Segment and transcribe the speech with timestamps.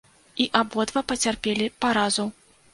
[0.45, 2.29] І абодва пацярпелі паразу.